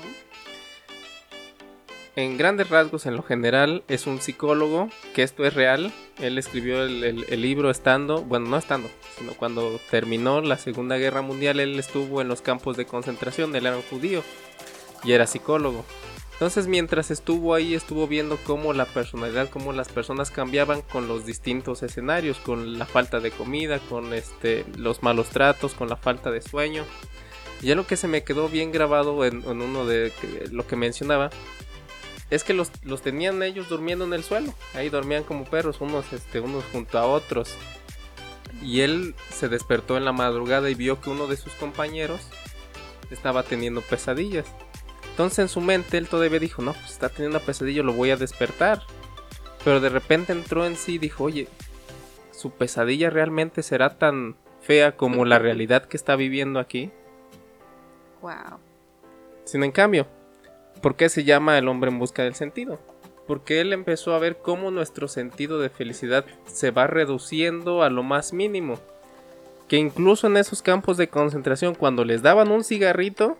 [2.16, 5.92] en grandes rasgos, en lo general, es un psicólogo, que esto es real.
[6.18, 11.60] Él escribió el, libro estando, bueno, no estando, sino cuando terminó la Segunda Guerra Mundial,
[11.60, 14.22] él estuvo en los campos de concentración, él era un judío
[15.04, 15.84] y era psicólogo.
[16.40, 21.26] Entonces, mientras estuvo ahí, estuvo viendo cómo la personalidad, cómo las personas cambiaban con los
[21.26, 26.30] distintos escenarios, con la falta de comida, con este, los malos tratos, con la falta
[26.30, 26.86] de sueño.
[27.60, 30.14] Y lo que se me quedó bien grabado en, uno de
[30.50, 31.28] lo que mencionaba
[32.30, 32.70] es que los,
[33.02, 34.54] tenían ellos durmiendo en el suelo.
[34.72, 37.54] Ahí dormían como perros, unos, este, unos junto a otros.
[38.62, 42.22] Y él se despertó en la madrugada y vio que uno de sus compañeros
[43.10, 44.46] estaba teniendo pesadillas.
[45.10, 48.10] Entonces en su mente él todavía dijo, no, pues está teniendo una pesadilla, lo voy
[48.10, 48.82] a despertar.
[49.64, 51.48] Pero de repente entró en sí y dijo, oye,
[52.30, 56.90] su pesadilla realmente será tan fea como la realidad que está viviendo aquí.
[58.22, 58.58] Wow.
[59.44, 60.06] Sin en cambio,
[60.80, 62.78] ¿Por qué se llama El hombre en busca del sentido?
[63.26, 68.02] Porque él empezó a ver cómo nuestro sentido de felicidad se va reduciendo a lo
[68.02, 68.78] más mínimo.
[69.68, 73.36] Que incluso en esos campos de concentración, cuando les daban un cigarrito,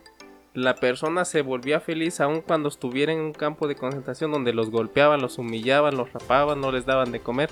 [0.54, 4.70] la persona se volvía feliz aun cuando estuviera en un campo de concentración donde los
[4.70, 7.50] golpeaban, los humillaban, los rapaban, no les daban de comer.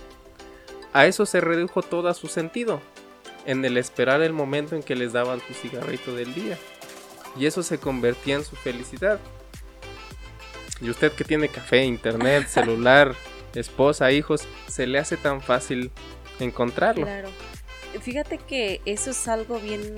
[0.92, 2.80] A eso se redujo todo su sentido,
[3.46, 6.58] en el esperar el momento en que les daban su cigarrito del día.
[7.36, 9.20] Y eso se convertía en su felicidad.
[10.80, 13.14] Y usted que tiene café, internet, celular,
[13.54, 15.92] esposa, hijos, se le hace tan fácil
[16.40, 17.04] encontrarlo.
[17.04, 17.28] Claro.
[18.00, 19.94] Fíjate que eso es algo bien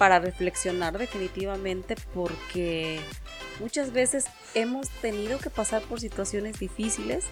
[0.00, 2.98] para reflexionar definitivamente porque
[3.60, 7.26] muchas veces hemos tenido que pasar por situaciones difíciles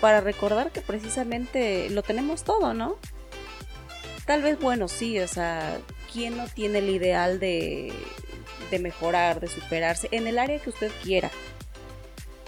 [0.00, 2.96] para recordar que precisamente lo tenemos todo, ¿no?
[4.24, 5.78] Tal vez, bueno, sí, o sea,
[6.10, 7.92] ¿quién no tiene el ideal de
[8.72, 11.30] de mejorar, de superarse, en el área que usted quiera.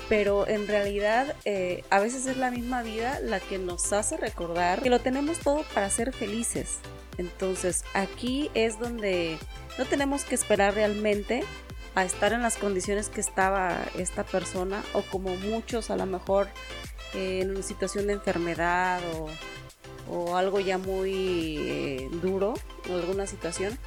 [0.09, 4.83] Pero en realidad eh, a veces es la misma vida la que nos hace recordar
[4.83, 6.79] que lo tenemos todo para ser felices.
[7.19, 9.39] Entonces aquí es donde
[9.79, 11.45] no tenemos que esperar realmente
[11.95, 16.49] a estar en las condiciones que estaba esta persona o como muchos a lo mejor
[17.15, 19.29] eh, en una situación de enfermedad o,
[20.37, 22.55] algo ya muy eh, duro
[22.91, 23.79] o alguna situación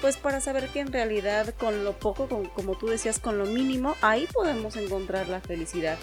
[0.00, 3.96] pues para saber que en realidad con lo poco, como tú decías, con lo mínimo,
[4.00, 5.98] ahí podemos encontrar la felicidad.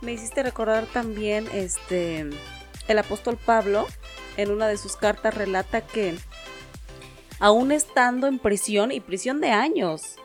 [0.00, 2.30] Me hiciste recordar también este
[2.92, 3.86] el apóstol Pablo
[4.36, 6.14] en una de sus cartas relata que
[7.38, 10.16] aún estando en prisión y prisión de años,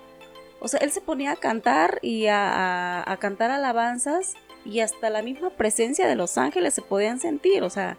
[0.59, 4.33] o sea, él se ponía a cantar y a, cantar alabanzas
[4.65, 7.97] y hasta la misma presencia de los ángeles se podían sentir, o sea,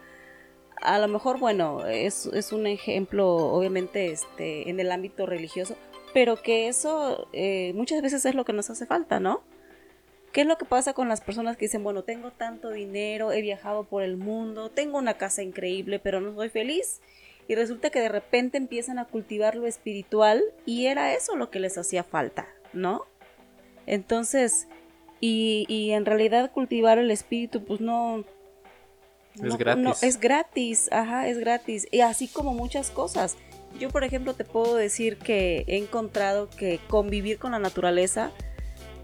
[0.83, 5.76] a lo mejor, bueno, es, un ejemplo, obviamente, este, en el ámbito religioso,
[6.12, 9.42] pero que eso eh, muchas veces es lo que nos hace falta, ¿no?
[10.37, 13.40] ¿Qué es lo que pasa con las personas que dicen, bueno, tengo tanto dinero, he
[13.40, 17.01] viajado por el mundo, tengo una casa increíble, pero no soy feliz?
[17.49, 21.59] Y resulta que de repente empiezan a cultivar lo espiritual y era eso lo que
[21.59, 23.07] les hacía falta, ¿no?
[23.87, 24.68] Entonces,
[25.22, 28.22] y, y en realidad cultivar el espíritu, pues no...
[29.42, 30.03] Es gratis.
[30.03, 31.88] es gratis, ajá, es gratis.
[31.90, 33.38] Y así como muchas cosas.
[33.81, 38.33] Yo, por ejemplo, te puedo decir que he encontrado que convivir con la naturaleza,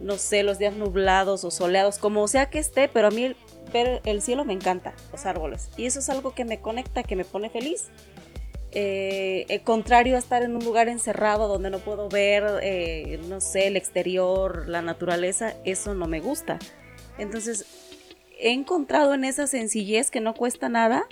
[0.03, 3.35] no sé, los días nublados o soleados, como sea que esté, pero a mí
[3.73, 5.71] ver el cielo me encanta, los árboles.
[5.77, 7.89] Y eso es algo que me conecta, que me pone feliz.
[8.75, 13.41] Eh, el contrario a estar en un lugar encerrado donde no puedo ver, eh, no
[13.41, 16.59] sé, el exterior, la naturaleza, eso no me gusta.
[17.19, 17.67] Entonces,
[18.39, 21.07] he encontrado en esa sencillez que no cuesta nada,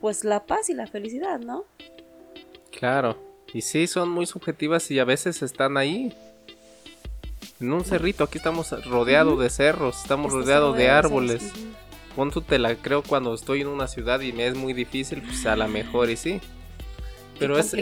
[0.00, 1.64] pues la paz y la felicidad, ¿no?
[2.70, 3.16] Claro,
[3.52, 6.12] y sí, son muy subjetivas y a veces están ahí.
[7.58, 11.52] En un cerrito, aquí estamos rodeados de cerros, estamos rodeados de árboles.
[12.14, 15.46] Ponto te la creo cuando estoy en una ciudad y me es muy difícil, pues
[15.46, 16.40] a lo mejor y sí.
[17.38, 17.74] Pero es,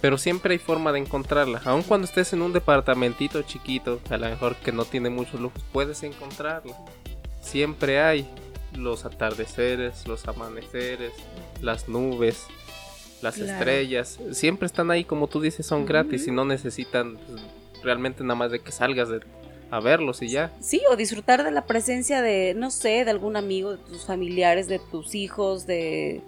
[0.00, 1.62] pero siempre hay forma de encontrarla.
[1.64, 5.62] Aun cuando estés en un departamentito chiquito, a lo mejor que no tiene muchos lujos,
[5.72, 6.76] puedes encontrarla.
[7.40, 8.28] Siempre hay
[8.76, 11.12] los atardeceres, los amaneceres,
[11.60, 12.46] las nubes,
[13.22, 14.18] las estrellas.
[14.32, 17.42] Siempre están ahí, como tú dices, son gratis y no necesitan pues,
[17.82, 19.08] realmente nada más de que salgas
[19.70, 20.52] a verlos y ya.
[20.60, 24.68] Sí, o disfrutar de la presencia de, no sé, de algún amigo, de tus familiares,
[24.68, 26.22] de tus hijos, de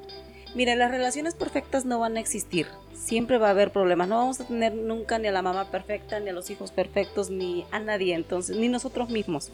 [0.54, 2.68] Mira, las relaciones perfectas no van a existir.
[2.94, 4.06] Siempre va a haber problemas.
[4.08, 7.28] No vamos a tener nunca ni a la mamá perfecta, ni a los hijos perfectos,
[7.28, 9.50] ni a nadie, entonces, ni nosotros mismos.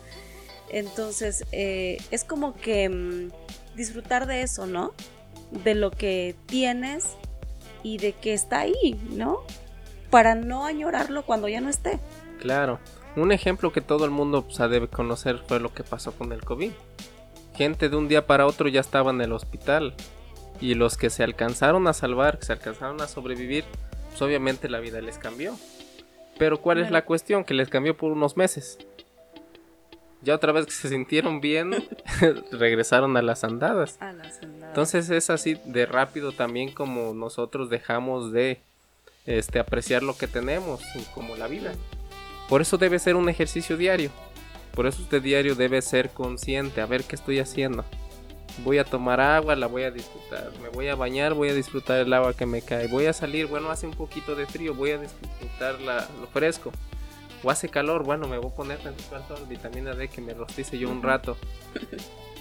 [0.68, 3.30] Entonces, eh, es como que mm,
[3.76, 4.92] disfrutar de eso, ¿no?
[5.64, 7.16] De lo que tienes
[7.82, 9.40] y de que está ahí, ¿no?
[10.10, 12.00] Para no añorarlo cuando ya no esté.
[12.40, 12.78] Claro.
[13.16, 16.44] Un ejemplo que todo el mundo pues, debe conocer fue lo que pasó con el
[16.44, 16.72] COVID.
[17.54, 19.94] Gente de un día para otro ya estaba en el hospital
[20.60, 23.64] y los que se alcanzaron a salvar, que se alcanzaron a sobrevivir,
[24.08, 25.56] pues obviamente la vida les cambió.
[26.38, 27.44] Pero ¿cuál es la cuestión?
[27.44, 28.78] Que les cambió por unos meses.
[30.22, 31.74] Ya otra vez que se sintieron bien,
[32.52, 33.96] regresaron a las, andadas.
[34.00, 34.68] a las andadas.
[34.68, 38.62] Entonces es así de rápido también como nosotros dejamos de
[39.38, 40.80] este, apreciar lo que tenemos,
[41.14, 41.72] como la vida.
[42.48, 44.10] Por eso debe ser un ejercicio diario.
[44.74, 47.84] Por eso este diario debe ser consciente, a ver qué estoy haciendo
[48.64, 50.52] voy a tomar agua, la voy a disfrutar.
[50.62, 52.88] Me voy a bañar, voy a disfrutar el agua que me cae.
[52.88, 56.72] Voy a salir, bueno, hace un poquito de frío, voy a disfrutar lo fresco.
[57.42, 60.90] O hace calor, bueno, me voy a poner tantito vitamina D que me rostice yo
[60.90, 61.36] un rato.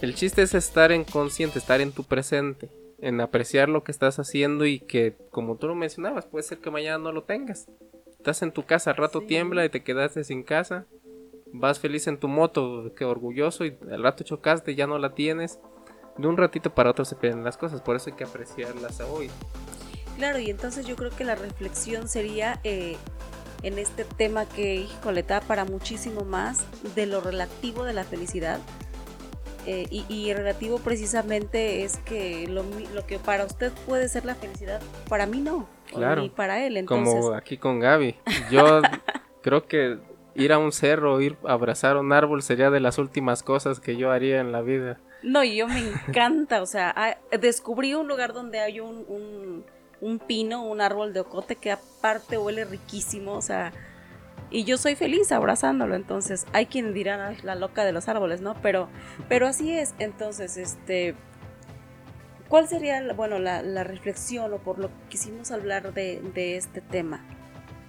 [0.01, 2.69] El chiste es estar en consciente, estar en tu presente,
[3.01, 6.71] en apreciar lo que estás haciendo y que, como tú lo mencionabas, puede ser que
[6.71, 7.67] mañana no lo tengas.
[8.11, 10.85] Estás en tu casa, al rato tiembla y te quedaste sin casa.
[11.51, 15.59] Vas feliz en tu moto, que orgulloso, y al rato chocaste, ya no la tienes
[16.19, 19.29] de un ratito para otro se pierden las cosas, por eso hay que apreciarlas hoy.
[20.17, 22.97] Claro, y entonces yo creo que la reflexión sería eh,
[23.63, 28.59] en este tema que, híjole, para muchísimo más de lo relativo de la felicidad.
[29.71, 32.65] Eh, y, relativo precisamente es que lo,
[33.05, 35.69] que para usted puede ser la felicidad, para mí no.
[35.85, 36.23] Claro.
[36.23, 37.13] Y para él, entonces.
[37.13, 38.15] Como aquí con Gaby.
[38.49, 38.81] Yo
[39.43, 39.99] creo que
[40.33, 43.95] ir a un cerro, ir a abrazar un árbol sería de las últimas cosas que
[43.95, 44.97] yo haría en la vida.
[45.21, 49.63] No, y yo me encanta, o sea, descubrí un lugar donde hay un,
[50.01, 53.71] un, pino, un árbol de ocote que aparte huele riquísimo, o sea,
[54.51, 58.55] y yo soy feliz abrazándolo, entonces hay quien dirá la loca de los árboles, ¿no?
[58.61, 58.89] Pero,
[59.27, 61.15] pero así es, entonces, este,
[62.47, 67.23] ¿cuál sería, bueno, la, reflexión o por lo que quisimos hablar de, de este tema?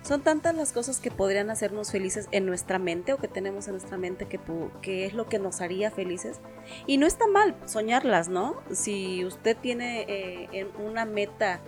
[0.03, 3.73] Son tantas las cosas que podrían hacernos felices en nuestra mente o que tenemos en
[3.73, 4.41] nuestra mente que,
[4.81, 6.41] que es lo que nos haría felices.
[6.87, 8.63] Y no está mal soñarlas, ¿no?
[8.73, 11.61] Si usted tiene eh, una meta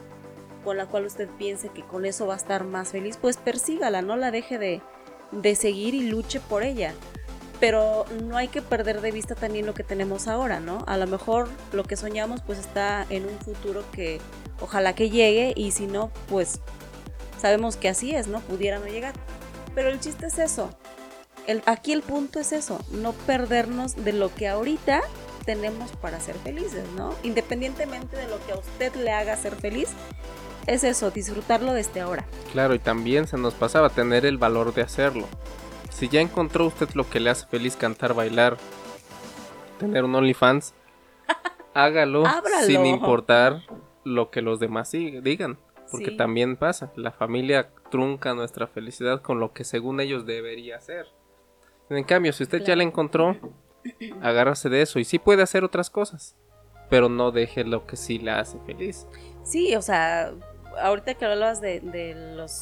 [0.63, 4.03] con la cual usted piense que con eso va a estar más feliz, pues persígala,
[4.03, 4.81] no la deje de,
[5.31, 6.95] de seguir y luche por ella.
[7.61, 10.85] Pero no hay que perder de vista también lo que tenemos ahora, ¿no?
[10.89, 14.21] A lo mejor lo que soñamos pues está en un futuro que
[14.61, 16.61] ojalá que llegue y si no, pues
[17.43, 18.39] Sabemos que así es, ¿no?
[18.39, 19.15] Pudiera no llegar.
[19.75, 20.71] Pero el chiste es eso.
[21.67, 25.01] Aquí el punto es eso, no perdernos de lo que ahorita
[25.45, 27.17] tenemos para ser felices, ¿no?
[27.25, 29.89] Independientemente de lo que a usted le haga ser feliz,
[30.67, 32.25] es eso, disfrutarlo desde ahora.
[32.53, 35.27] Claro, y también se nos pasaba tener el valor de hacerlo.
[35.91, 38.57] Si ya encontró usted lo que le hace feliz cantar, bailar,
[39.79, 40.75] tener un OnlyFans,
[41.75, 42.25] hágalo
[42.67, 43.63] sin importar
[44.05, 45.59] lo que los demás digan.
[45.91, 51.07] Porque también pasa, la familia trunca nuestra felicidad con lo que según ellos debería ser.
[51.91, 53.37] En cambio, si usted ya la encontró,
[54.23, 56.35] agárrase de eso y sí puede hacer otras cosas,
[56.89, 59.07] pero no deje lo que sí la hace feliz.
[59.43, 60.33] Sí, o sea,
[60.81, 62.53] ahorita que hablabas de, de los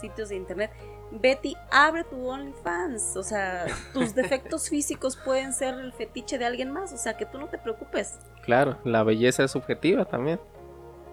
[0.00, 0.70] sitios de internet,
[1.10, 3.16] Betty, abre tu OnlyFans.
[3.16, 6.92] O sea, tus defectos físicos pueden ser el fetiche de alguien más.
[6.92, 8.18] O sea, que tú no te preocupes.
[8.42, 10.40] Claro, la belleza es subjetiva también.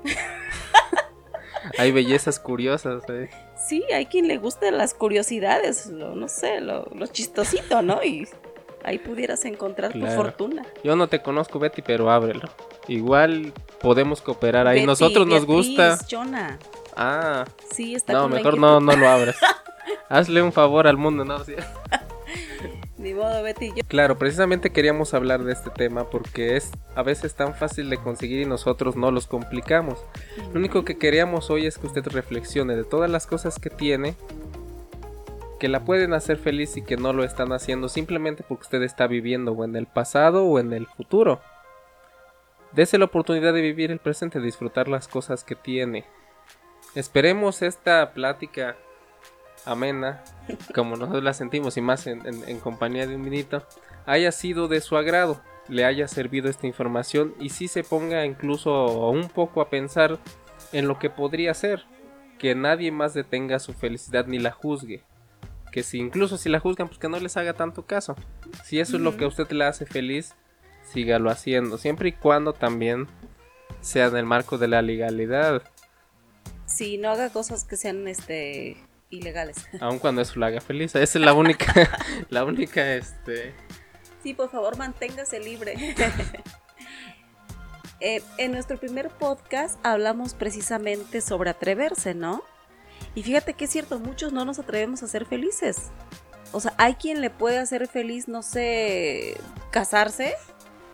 [1.77, 3.03] hay bellezas curiosas.
[3.09, 3.29] ¿eh?
[3.55, 8.03] Sí, hay quien le guste las curiosidades, lo, no sé, lo, lo chistosito, ¿no?
[8.03, 8.27] Y
[8.83, 10.65] ahí pudieras encontrar tu fortuna.
[10.83, 12.49] Yo no te conozco, Betty, pero ábrelo.
[12.87, 14.85] Igual podemos cooperar ahí.
[14.85, 15.97] Nosotros nos gusta.
[16.09, 16.57] Jonah.
[16.95, 17.45] Ah.
[17.71, 19.37] Sí, está No, mejor no, no lo abras.
[20.09, 21.37] Hazle un favor al mundo, ¿no?
[22.97, 23.71] Ni modo, Betty.
[23.87, 28.41] Claro, precisamente queríamos hablar de este tema porque es a veces tan fácil de conseguir
[28.41, 29.99] y nosotros no los complicamos.
[30.51, 34.15] Lo único que queríamos hoy es que usted reflexione de todas las cosas que tiene
[35.59, 39.07] que la pueden hacer feliz y que no lo están haciendo simplemente porque usted está
[39.07, 41.39] viviendo o en el pasado o en el futuro.
[42.73, 46.05] Dese la oportunidad de vivir el presente, disfrutar las cosas que tiene.
[46.95, 48.75] Esperemos esta plática
[49.65, 50.23] amena,
[50.73, 53.63] como nosotros la sentimos y más en, compañía de un vinito,
[54.05, 59.09] haya sido de su agrado, le haya servido esta información y si se ponga incluso
[59.09, 60.17] un poco a pensar
[60.71, 61.85] en lo que podría ser,
[62.39, 65.03] que nadie más detenga su felicidad ni la juzgue.
[65.71, 68.15] Que si incluso si la juzgan, pues que no les haga tanto caso.
[68.63, 70.33] Si eso es lo que a usted le hace feliz,
[70.91, 73.07] sígalo haciendo, siempre y cuando también
[73.81, 75.63] sea en el marco de la legalidad.
[76.65, 78.77] Si no haga cosas que sean este
[79.09, 79.67] ilegales.
[79.79, 80.95] Aun cuando eso lo haga feliz.
[80.95, 81.73] Esa es la única,
[82.29, 83.53] la única, este...
[84.23, 85.75] Sí, por favor, manténgase libre.
[87.99, 92.43] Eh, en nuestro primer podcast hablamos precisamente sobre atreverse, ¿no?
[93.15, 95.89] Y fíjate que es cierto, muchos no nos atrevemos a ser felices.
[96.51, 99.37] O sea, hay quien le puede hacer feliz, no sé,
[99.71, 100.35] casarse,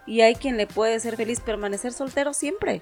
[0.06, 2.82] y hay quien le puede hacer feliz permanecer soltero siempre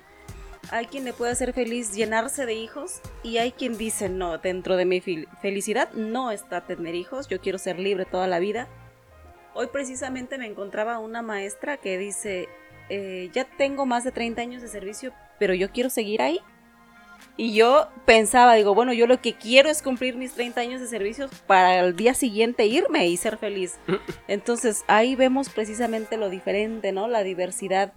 [0.69, 4.77] hay quien le puede hacer feliz llenarse de hijos y hay quien dice, no, dentro
[4.77, 8.67] de mi felicidad no está tener hijos, yo quiero ser libre toda la vida.
[9.53, 12.47] Hoy precisamente me encontraba una maestra que dice,
[12.89, 16.39] eh, ya tengo más de 30 años de servicio, pero yo quiero seguir ahí.
[17.37, 20.87] Y yo pensaba, digo, bueno, yo lo que quiero es cumplir mis 30 años de
[20.87, 23.77] servicio para el día siguiente irme y ser feliz.
[24.27, 27.07] Entonces ahí vemos precisamente lo diferente, ¿no?
[27.07, 27.93] La diversidad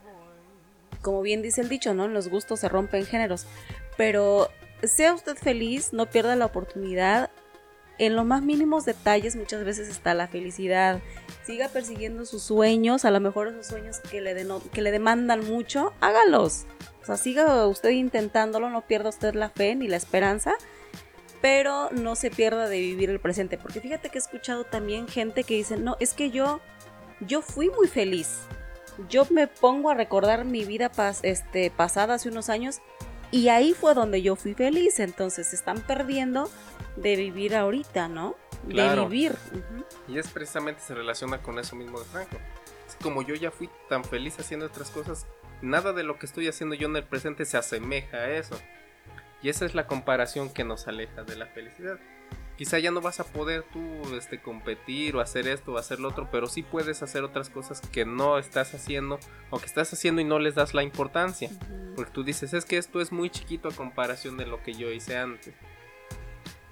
[1.05, 2.09] como bien dice el dicho, ¿no?
[2.09, 3.47] Los gustos se rompen géneros.
[3.97, 4.49] Pero
[4.83, 7.31] sea usted feliz, no pierda la oportunidad.
[7.99, 11.01] En los más mínimos detalles muchas veces está la felicidad.
[11.45, 14.35] Siga persiguiendo sus sueños, a lo mejor esos sueños que le,
[14.73, 16.67] que le demandan mucho, hágalos.
[17.03, 20.55] O sea, siga usted intentándolo, no pierda usted la fe ni la esperanza,
[21.41, 23.59] pero no se pierda de vivir el presente.
[23.59, 26.61] Porque fíjate que he escuchado también gente que dice, no, es que yo,
[27.21, 28.41] yo fui muy feliz
[29.09, 30.91] yo me pongo a recordar mi vida
[31.23, 32.81] este, pasada hace unos años
[33.31, 35.01] y ahí fue donde yo fui feliz.
[35.01, 36.49] Entonces se están perdiendo
[36.97, 38.37] de vivir ahorita, ¿no?
[38.65, 39.37] De vivir.
[40.09, 42.39] Y es precisamente se relaciona con eso mismo de Franco.
[42.87, 45.27] Es como yo ya fui tan feliz haciendo otras cosas,
[45.63, 48.59] nada de lo que estoy haciendo yo en el presente se asemeja a eso.
[49.43, 51.99] Y esa es la comparación que nos aleja de la felicidad
[52.57, 53.81] quizá ya no vas a poder tú
[54.17, 57.81] este, competir o hacer esto o hacer lo otro, pero sí puedes hacer otras cosas
[57.81, 59.19] que no estás haciendo
[59.51, 61.51] o que estás haciendo y no les das la importancia.
[61.97, 64.91] Porque tú dices, es que esto es muy chiquito a comparación de lo que yo
[64.91, 65.55] hice antes.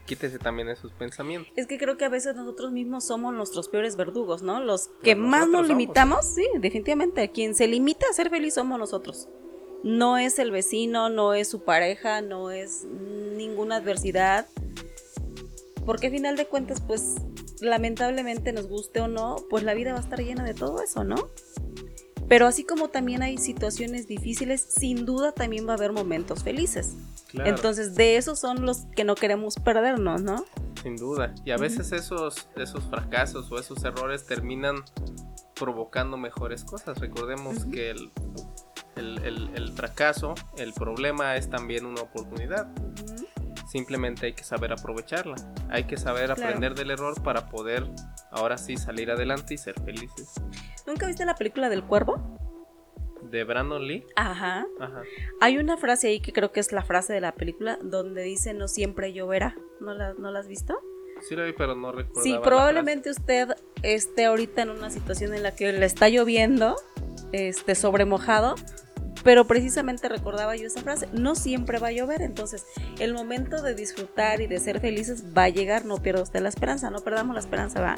[0.07, 1.53] Quítese también esos pensamientos.
[1.57, 4.61] Es que creo que a veces nosotros mismos somos nuestros peores verdugos, ¿no?
[4.61, 7.31] Los que más nos limitamos, sí, definitivamente.
[7.31, 9.29] Quien se limita a ser feliz somos nosotros.
[9.85, 14.47] No es el vecino, no es su pareja, no es ninguna adversidad
[15.85, 17.17] porque a final de cuentas, pues
[17.61, 21.05] lamentablemente nos guste o no, pues la vida va a estar llena de todo eso,
[21.05, 21.17] ¿no?
[22.29, 26.95] Pero así como también hay situaciones difíciles, sin duda también va a haber momentos felices.
[27.35, 30.45] Entonces, de esos son los que no queremos perdernos, ¿no?
[30.83, 31.35] Sin duda.
[31.45, 34.85] Y a veces esos, esos fracasos o esos errores terminan
[35.55, 36.99] provocando mejores cosas.
[36.99, 38.11] Recordemos que el,
[38.97, 42.69] el, fracaso, el problema es también una oportunidad.
[43.71, 45.37] Simplemente hay que saber aprovecharla.
[45.71, 47.89] Hay que saber aprender del error para poder
[48.31, 50.33] ahora sí salir adelante y ser felices.
[50.87, 52.42] ¿Nunca viste la película del cuervo?
[53.33, 54.05] De Brandon Lee.
[54.15, 54.67] Ajá.
[55.41, 58.53] Hay una frase ahí que creo que es la frase de la película donde dice
[58.53, 59.57] no siempre lloverá.
[59.81, 60.79] ¿No la, ¿no la has visto?
[61.23, 62.23] Sí la vi, pero no recuerdo.
[62.23, 63.49] Sí, probablemente usted
[63.83, 66.77] esté ahorita en una situación en la que le está lloviendo,
[67.33, 68.57] este, sobremojado,
[69.25, 72.67] pero precisamente recordaba yo esa frase, no siempre va a llover, entonces
[72.99, 76.51] el momento de disfrutar y de ser felices va a llegar, no pierda usted la
[76.51, 77.97] esperanza, no perdamos la esperanza, va.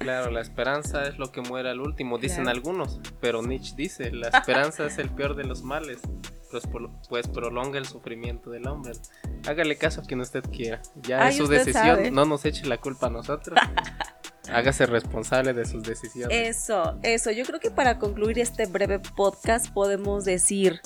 [0.00, 4.28] Claro, la esperanza es lo que muere al último, dicen algunos, pero Nietzsche dice, la
[4.34, 6.00] esperanza es el peor de los males,
[6.50, 6.64] pues,
[7.10, 8.92] pues prolonga el sufrimiento del hombre.
[9.46, 13.08] Hágale caso a quien usted quiera, ya es su decisión, no nos eche la culpa
[13.08, 13.58] a nosotros.
[14.50, 16.48] Hágase responsable de sus decisiones.
[16.48, 17.30] Eso, eso.
[17.30, 20.80] Yo creo que para concluir este breve podcast podemos decir,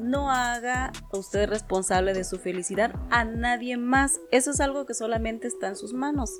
[0.00, 4.20] no haga usted responsable de su felicidad a nadie más.
[4.30, 6.30] Eso es algo que solamente está en sus manos.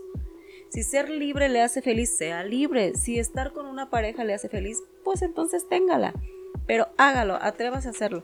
[0.71, 2.95] Si ser libre le hace feliz, sea libre.
[2.95, 6.14] Si estar con una pareja le hace feliz, pues entonces téngala.
[6.64, 8.23] Pero hágalo, atrévase a hacerlo.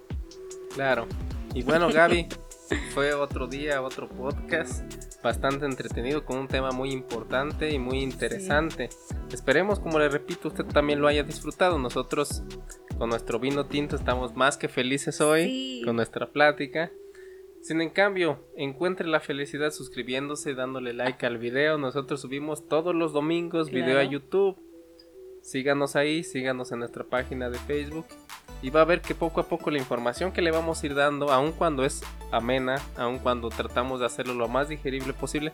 [0.72, 1.09] Claro.
[1.55, 2.28] Y bueno, Gaby,
[2.94, 4.84] fue otro día, otro podcast
[5.24, 8.90] bastante entretenido con un tema muy importante y muy interesante.
[9.32, 11.80] Esperemos, como le repito, usted también lo haya disfrutado.
[11.80, 12.44] Nosotros
[12.97, 16.92] con nuestro vino tinto estamos más que felices hoy con nuestra plática.
[17.66, 21.78] Sin en cambio, encuentre la felicidad suscribiéndose, dándole like al video.
[21.78, 24.56] Nosotros subimos todos los domingos video a YouTube.
[25.42, 28.06] Síganos ahí, síganos en nuestra página de Facebook.
[28.62, 30.94] Y va a ver que poco a poco la información que le vamos a ir
[30.94, 35.52] dando, aun cuando es amena, aun cuando tratamos de hacerlo lo más digerible posible,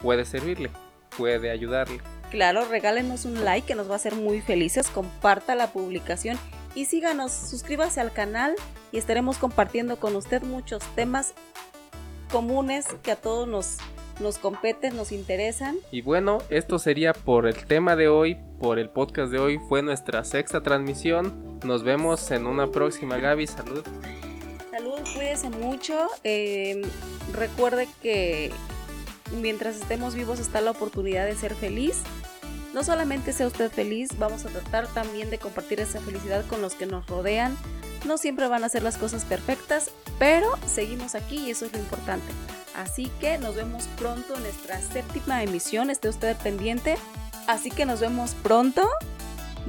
[0.00, 0.70] puede servirle,
[1.16, 2.00] puede ayudarle.
[2.32, 6.36] Claro, regálenos un like que nos va a hacer muy felices, comparta la publicación
[6.74, 8.54] y síganos, suscríbase al canal
[8.92, 11.34] y estaremos compartiendo con usted muchos temas
[12.30, 13.78] comunes que a todos nos,
[14.20, 15.76] nos competen, nos interesan.
[15.90, 19.82] Y bueno, esto sería por el tema de hoy, por el podcast de hoy, fue
[19.82, 21.58] nuestra sexta transmisión.
[21.64, 23.84] Nos vemos en una próxima, Gaby, salud.
[24.70, 26.08] Salud, cuídese mucho.
[26.24, 26.82] Eh,
[27.32, 28.50] recuerde que
[29.40, 32.02] mientras estemos vivos está la oportunidad de ser feliz
[32.74, 36.74] no solamente sea usted feliz, vamos a tratar también de compartir esa felicidad con los
[36.74, 37.56] que nos rodean.
[38.04, 41.78] No siempre van a ser las cosas perfectas, pero seguimos aquí y eso es lo
[41.78, 42.26] importante.
[42.74, 46.96] Así que nos vemos pronto en nuestra séptima emisión, esté usted pendiente.
[47.46, 48.88] Así que nos vemos pronto.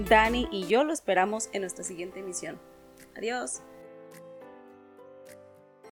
[0.09, 2.59] Dani y yo lo esperamos en nuestra siguiente emisión.
[3.15, 3.61] Adiós.